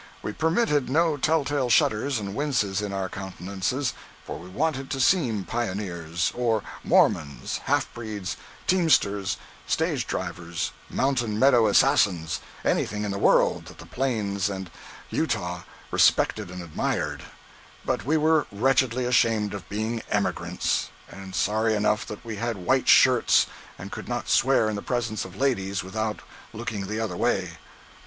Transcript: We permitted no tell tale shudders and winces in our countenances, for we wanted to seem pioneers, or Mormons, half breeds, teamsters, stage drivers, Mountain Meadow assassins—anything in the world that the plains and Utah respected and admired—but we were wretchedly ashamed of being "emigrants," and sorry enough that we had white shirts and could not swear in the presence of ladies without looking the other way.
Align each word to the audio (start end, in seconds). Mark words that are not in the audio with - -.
We 0.23 0.33
permitted 0.33 0.89
no 0.89 1.15
tell 1.15 1.45
tale 1.45 1.69
shudders 1.69 2.17
and 2.17 2.33
winces 2.33 2.81
in 2.81 2.91
our 2.91 3.07
countenances, 3.07 3.93
for 4.25 4.39
we 4.39 4.49
wanted 4.49 4.89
to 4.89 4.99
seem 4.99 5.43
pioneers, 5.43 6.31
or 6.33 6.63
Mormons, 6.83 7.59
half 7.65 7.85
breeds, 7.93 8.35
teamsters, 8.65 9.37
stage 9.67 10.07
drivers, 10.07 10.71
Mountain 10.89 11.37
Meadow 11.37 11.67
assassins—anything 11.67 13.03
in 13.03 13.11
the 13.11 13.19
world 13.19 13.65
that 13.67 13.77
the 13.77 13.85
plains 13.85 14.49
and 14.49 14.71
Utah 15.11 15.65
respected 15.91 16.49
and 16.49 16.63
admired—but 16.63 18.03
we 18.03 18.17
were 18.17 18.47
wretchedly 18.51 19.05
ashamed 19.05 19.53
of 19.53 19.69
being 19.69 20.01
"emigrants," 20.09 20.89
and 21.11 21.35
sorry 21.35 21.75
enough 21.75 22.07
that 22.07 22.25
we 22.25 22.37
had 22.37 22.57
white 22.57 22.87
shirts 22.87 23.45
and 23.77 23.91
could 23.91 24.09
not 24.09 24.27
swear 24.27 24.67
in 24.67 24.75
the 24.75 24.81
presence 24.81 25.25
of 25.25 25.35
ladies 25.35 25.83
without 25.83 26.21
looking 26.53 26.87
the 26.87 26.99
other 26.99 27.15
way. 27.15 27.59